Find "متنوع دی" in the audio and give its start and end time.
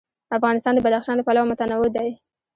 1.49-2.09